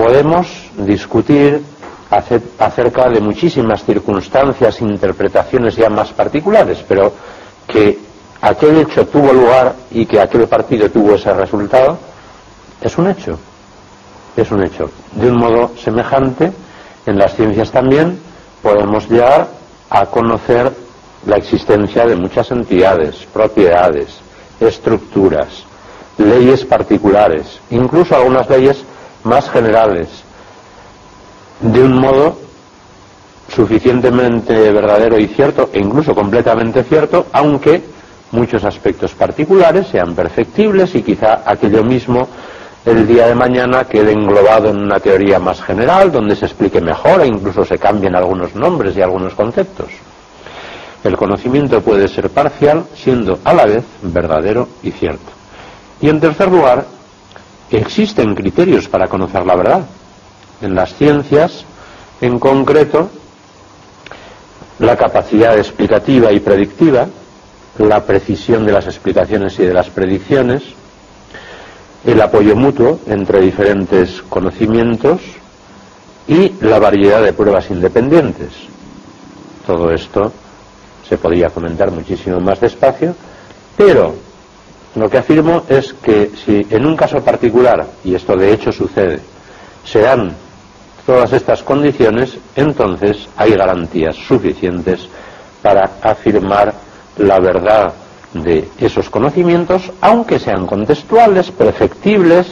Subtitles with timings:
[0.00, 0.46] podemos
[0.78, 1.62] discutir
[2.58, 7.12] acerca de muchísimas circunstancias, interpretaciones ya más particulares, pero
[7.66, 7.98] que
[8.40, 11.98] aquel hecho tuvo lugar y que aquel partido tuvo ese resultado,
[12.80, 13.38] es un hecho.
[14.34, 14.90] Es un hecho.
[15.12, 16.50] De un modo semejante,
[17.04, 18.18] en las ciencias también
[18.62, 19.48] podemos llegar
[19.90, 20.72] a conocer
[21.26, 24.18] la existencia de muchas entidades, propiedades,
[24.60, 25.62] estructuras,
[26.16, 28.82] leyes particulares, incluso algunas leyes
[29.24, 30.08] más generales,
[31.60, 32.38] de un modo
[33.48, 37.82] suficientemente verdadero y cierto, e incluso completamente cierto, aunque
[38.32, 42.28] muchos aspectos particulares sean perfectibles y quizá aquello mismo
[42.86, 47.20] el día de mañana quede englobado en una teoría más general, donde se explique mejor
[47.20, 49.88] e incluso se cambien algunos nombres y algunos conceptos.
[51.04, 55.30] El conocimiento puede ser parcial, siendo a la vez verdadero y cierto.
[56.00, 56.86] Y en tercer lugar,
[57.76, 59.86] existen criterios para conocer la verdad.
[60.60, 61.64] En las ciencias,
[62.20, 63.10] en concreto,
[64.78, 67.06] la capacidad explicativa y predictiva,
[67.78, 70.62] la precisión de las explicaciones y de las predicciones,
[72.04, 75.20] el apoyo mutuo entre diferentes conocimientos
[76.26, 78.48] y la variedad de pruebas independientes.
[79.66, 80.32] Todo esto
[81.08, 83.14] se podría comentar muchísimo más despacio,
[83.76, 84.14] pero
[84.94, 89.20] lo que afirmo es que si en un caso particular, y esto de hecho sucede,
[89.84, 90.34] se dan
[91.06, 95.08] todas estas condiciones, entonces hay garantías suficientes
[95.62, 96.74] para afirmar
[97.18, 97.92] la verdad
[98.32, 102.46] de esos conocimientos, aunque sean contextuales, perfectibles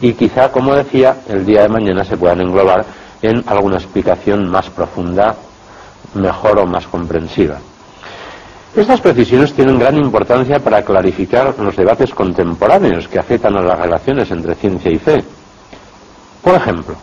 [0.00, 2.84] y quizá, como decía, el día de mañana se puedan englobar
[3.22, 5.36] en alguna explicación más profunda,
[6.14, 7.58] mejor o más comprensiva.
[8.76, 14.30] Estas precisiones tienen gran importancia para clarificar los debates contemporáneos que afectan a las relaciones
[14.30, 15.24] entre ciencia y fe.
[16.40, 16.94] Por ejemplo,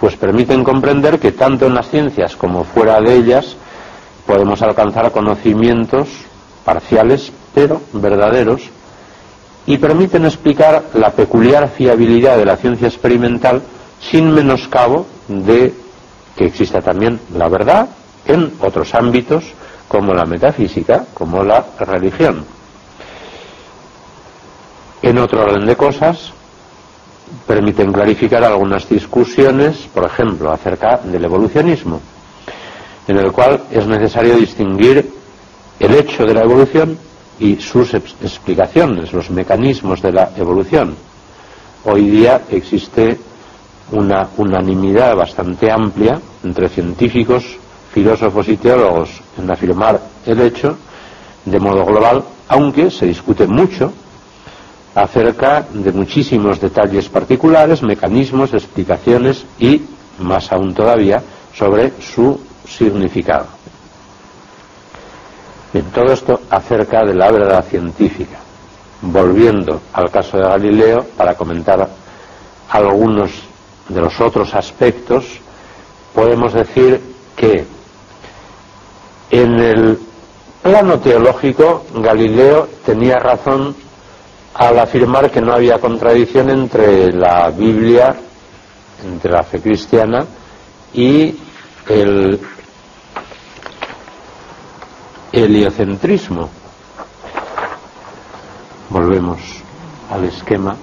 [0.00, 3.56] pues permiten comprender que tanto en las ciencias como fuera de ellas
[4.26, 6.08] podemos alcanzar conocimientos
[6.64, 8.62] parciales pero verdaderos
[9.64, 13.62] y permiten explicar la peculiar fiabilidad de la ciencia experimental
[14.00, 15.72] sin menoscabo de
[16.36, 17.88] que exista también la verdad
[18.26, 19.44] en otros ámbitos
[19.96, 22.44] como la metafísica, como la religión.
[25.00, 26.32] En otro orden de cosas,
[27.46, 32.02] permiten clarificar algunas discusiones, por ejemplo, acerca del evolucionismo,
[33.08, 35.10] en el cual es necesario distinguir
[35.80, 36.98] el hecho de la evolución
[37.38, 40.94] y sus explicaciones, los mecanismos de la evolución.
[41.84, 43.18] Hoy día existe
[43.92, 47.56] una unanimidad bastante amplia entre científicos
[47.94, 50.76] filósofos y teólogos en afirmar el hecho
[51.44, 53.92] de modo global, aunque se discute mucho
[54.94, 59.82] acerca de muchísimos detalles particulares, mecanismos, explicaciones y,
[60.18, 61.22] más aún todavía,
[61.54, 63.46] sobre su significado.
[65.74, 68.38] En todo esto acerca de la verdad científica.
[69.02, 71.86] Volviendo al caso de Galileo para comentar
[72.70, 73.30] algunos
[73.88, 75.26] de los otros aspectos,
[76.14, 76.98] podemos decir
[77.36, 77.66] que
[79.30, 79.98] en el
[80.62, 83.74] plano teológico, Galileo tenía razón
[84.54, 88.16] al afirmar que no había contradicción entre la Biblia,
[89.04, 90.24] entre la fe cristiana
[90.94, 91.36] y
[91.88, 92.40] el
[95.32, 96.48] heliocentrismo.
[98.88, 99.40] Volvemos
[100.10, 100.76] al esquema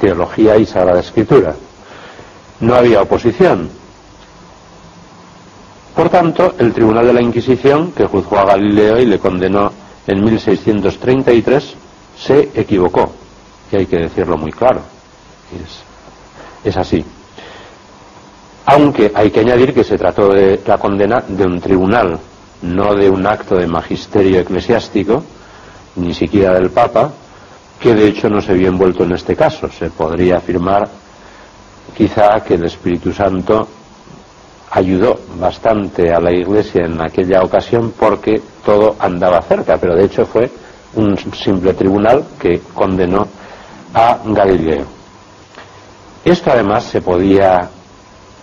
[0.00, 1.54] teología y sagrada escritura.
[2.60, 3.70] No había oposición,
[5.94, 9.70] por tanto, el Tribunal de la Inquisición, que juzgó a Galileo y le condenó
[10.06, 11.74] en 1633,
[12.18, 13.12] se equivocó.
[13.70, 14.80] Y hay que decirlo muy claro.
[15.54, 15.82] Es,
[16.68, 17.04] es así.
[18.66, 22.18] Aunque hay que añadir que se trató de la condena de un tribunal,
[22.62, 25.22] no de un acto de magisterio eclesiástico,
[25.96, 27.12] ni siquiera del Papa,
[27.78, 29.68] que de hecho no se vio envuelto en este caso.
[29.70, 30.88] Se podría afirmar
[31.96, 33.68] quizá que el Espíritu Santo
[34.70, 40.24] ayudó bastante a la Iglesia en aquella ocasión porque todo andaba cerca, pero de hecho
[40.26, 40.50] fue
[40.94, 43.26] un simple tribunal que condenó
[43.92, 44.84] a Galileo.
[46.24, 47.68] Esto además se podía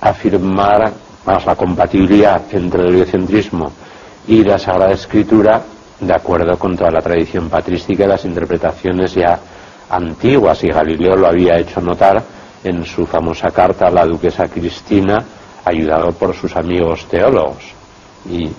[0.01, 0.91] afirmar
[1.25, 3.71] más la compatibilidad entre el heliocentrismo
[4.27, 5.61] y la Sagrada Escritura
[6.01, 9.39] de acuerdo con toda la tradición patrística y las interpretaciones ya
[9.89, 12.23] antiguas, y Galileo lo había hecho notar
[12.63, 15.23] en su famosa carta a la duquesa Cristina,
[15.65, 17.63] ayudado por sus amigos teólogos,
[18.29, 18.49] y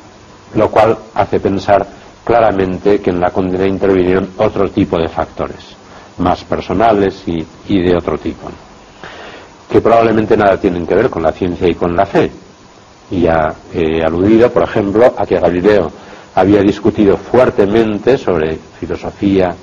[0.54, 1.86] lo cual hace pensar
[2.24, 5.76] claramente que en la condena intervinieron otro tipo de factores,
[6.18, 8.48] más personales y, de otro tipo.
[9.70, 12.30] que probablemente nada tienen que ver con la ciencia y con la fe.
[13.10, 13.54] Y ha
[14.04, 15.90] aludido, por ejemplo, a que Galileo
[16.34, 19.54] había discutido fuertemente sobre filosofía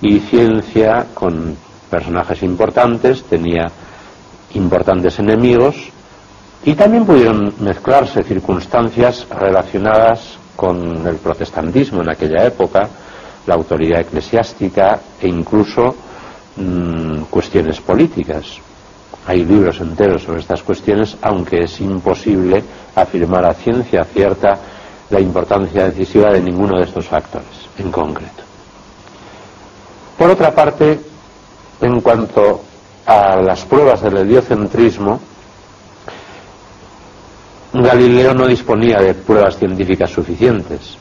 [0.00, 1.56] y ciencia con
[1.90, 3.70] personajes importantes, tenía
[4.54, 5.92] importantes enemigos
[6.64, 12.88] y también pudieron mezclarse circunstancias relacionadas con el protestantismo en aquella época,
[13.46, 15.94] la autoridad eclesiástica e incluso
[16.56, 18.58] mm, cuestiones políticas.
[19.26, 22.62] Hay libros enteros sobre estas cuestiones, aunque es imposible
[22.94, 24.58] afirmar a ciencia cierta
[25.08, 27.48] la importancia decisiva de ninguno de estos factores
[27.78, 28.42] en concreto.
[30.18, 31.00] Por otra parte,
[31.80, 32.62] en cuanto
[33.06, 35.20] a las pruebas del heliocentrismo,
[37.72, 40.96] Galileo no disponía de pruebas científicas suficientes.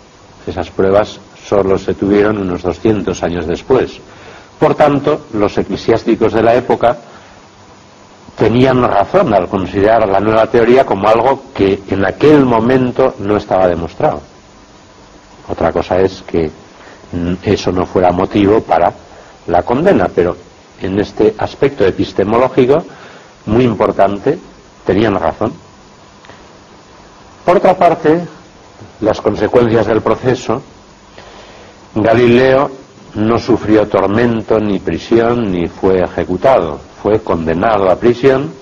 [0.45, 3.99] Esas pruebas solo se tuvieron unos 200 años después.
[4.59, 6.97] Por tanto, los eclesiásticos de la época
[8.37, 13.67] tenían razón al considerar la nueva teoría como algo que en aquel momento no estaba
[13.67, 14.21] demostrado.
[15.47, 16.51] Otra cosa es que
[17.43, 18.93] eso no fuera motivo para
[19.47, 20.37] la condena, pero
[20.81, 22.77] en este aspecto epistemológico
[23.47, 24.37] muy importante
[24.85, 25.68] tenían razón.
[27.49, 28.21] Por otra parte,
[29.01, 30.61] las consecuencias del proceso,
[31.95, 32.69] Galileo
[33.15, 38.53] no sufrió tormento ni prisión ni fue ejecutado, fue condenado a prisión,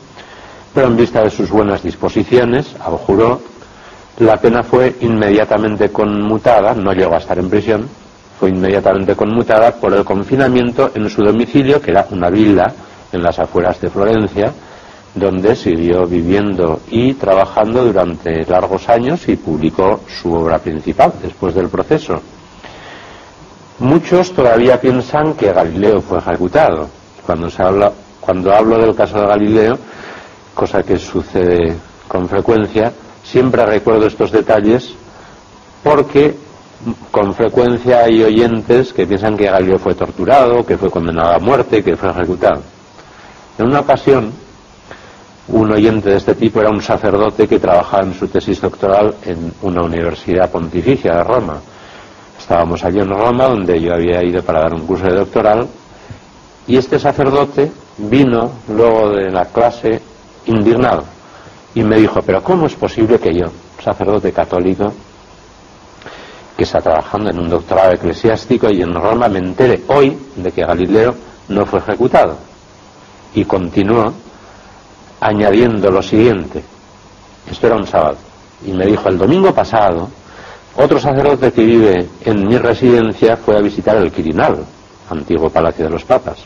[0.73, 3.41] pero en vista de sus buenas disposiciones, abjuró,
[4.19, 7.89] la pena fue inmediatamente conmutada, no llegó a estar en prisión,
[8.39, 12.73] fue inmediatamente conmutada por el confinamiento en su domicilio, que era una villa
[13.11, 14.53] en las afueras de Florencia,
[15.19, 21.69] donde siguió viviendo y trabajando durante largos años y publicó su obra principal después del
[21.69, 22.21] proceso.
[23.79, 26.89] Muchos todavía piensan que Galileo fue ejecutado.
[27.25, 29.77] Cuando, se habla, cuando hablo del caso de Galileo,
[30.53, 31.75] cosa que sucede
[32.07, 32.91] con frecuencia,
[33.23, 34.93] siempre recuerdo estos detalles
[35.83, 36.35] porque
[37.11, 41.83] con frecuencia hay oyentes que piensan que Galileo fue torturado, que fue condenado a muerte,
[41.83, 42.61] que fue ejecutado.
[43.57, 44.31] En una ocasión,
[45.49, 49.53] un oyente de este tipo era un sacerdote que trabajaba en su tesis doctoral en
[49.61, 51.59] una universidad pontificia de Roma.
[52.37, 55.67] Estábamos allí en Roma, donde yo había ido para dar un curso de doctoral,
[56.67, 60.01] y este sacerdote vino luego de la clase
[60.45, 61.03] indignado
[61.73, 63.45] y me dijo, pero ¿cómo es posible que yo,
[63.81, 64.91] sacerdote católico,
[66.57, 70.65] que está trabajando en un doctorado eclesiástico y en Roma, me entere hoy de que
[70.65, 71.15] Galileo
[71.49, 72.35] no fue ejecutado?
[73.35, 74.13] Y continuó
[75.19, 76.63] añadiendo lo siguiente,
[77.49, 78.17] esto era un sábado,
[78.65, 80.09] y me dijo, el domingo pasado,
[80.75, 84.63] otro sacerdote que vive en mi residencia fue a visitar el Quirinal,
[85.09, 86.37] antiguo Palacio de los Papas,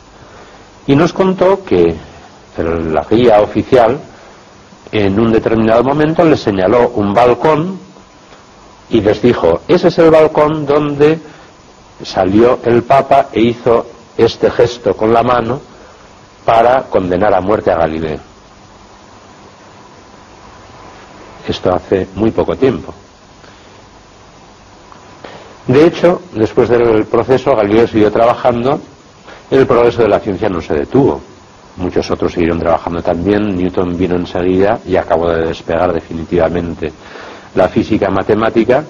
[0.88, 1.95] y nos contó que
[2.57, 4.00] la guía oficial
[4.91, 7.79] en un determinado momento le señaló un balcón
[8.89, 11.19] y les dijo, ese es el balcón donde
[12.03, 13.85] salió el Papa e hizo
[14.18, 15.62] este gesto con la mano
[16.44, 18.31] para condenar a muerte a Galileo.
[21.48, 22.94] Esto hace muy poco tiempo.
[25.68, 28.80] De hecho, después del proceso, Galileo siguió trabajando,
[29.50, 31.22] el progreso de la ciencia no se detuvo.
[31.78, 36.92] Muchos otros siguieron trabajando también, Newton vino enseguida y acabó de despegar definitivamente
[37.56, 38.83] la física matemática,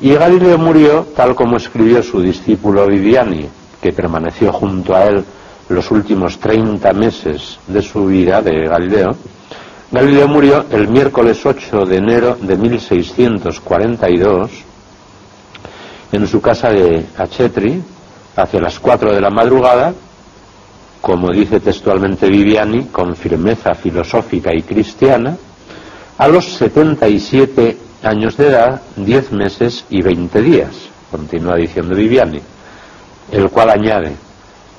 [0.00, 3.46] y Galileo murió tal como escribió su discípulo Viviani,
[3.82, 5.24] que permaneció junto a él
[5.68, 9.16] los últimos 30 meses de su vida de Galileo,
[9.92, 14.50] Galileo murió el miércoles 8 de enero de 1642
[16.12, 17.82] en su casa de Achetri,
[18.36, 19.92] hacia las 4 de la madrugada,
[21.00, 25.36] como dice textualmente Viviani, con firmeza filosófica y cristiana,
[26.18, 30.70] a los 77 años de edad, 10 meses y 20 días,
[31.10, 32.40] continúa diciendo Viviani,
[33.32, 34.12] el cual añade,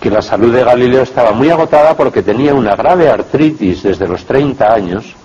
[0.01, 4.25] que la salud de Galileo estaba muy agotada porque tenía una grave artritis desde los
[4.25, 5.15] 30 años,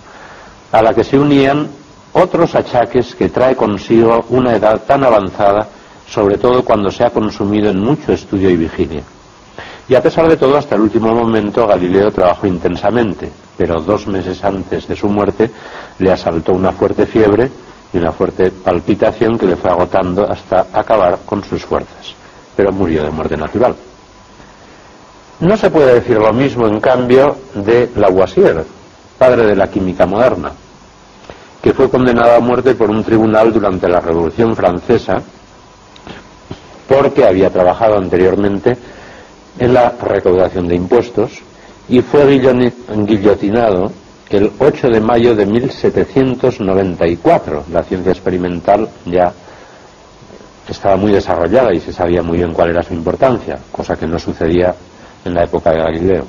[0.70, 1.66] a la que se unían
[2.12, 5.66] otros achaques que trae consigo una edad tan avanzada,
[6.06, 9.02] sobre todo cuando se ha consumido en mucho estudio y vigilia.
[9.88, 14.44] Y a pesar de todo, hasta el último momento Galileo trabajó intensamente, pero dos meses
[14.44, 15.50] antes de su muerte
[16.00, 17.50] le asaltó una fuerte fiebre
[17.94, 22.14] y una fuerte palpitación que le fue agotando hasta acabar con sus fuerzas,
[22.54, 23.74] pero murió de muerte natural.
[25.40, 28.64] No se puede decir lo mismo, en cambio, de Lavoisier,
[29.18, 30.52] padre de la química moderna,
[31.62, 35.22] que fue condenado a muerte por un tribunal durante la Revolución Francesa
[36.88, 38.78] porque había trabajado anteriormente
[39.58, 41.42] en la recaudación de impuestos
[41.88, 43.90] y fue guillotinado
[44.30, 47.64] el 8 de mayo de 1794.
[47.72, 49.32] La ciencia experimental ya
[50.68, 54.18] estaba muy desarrollada y se sabía muy bien cuál era su importancia, cosa que no
[54.18, 54.74] sucedía
[55.26, 56.24] en la época de Galileo.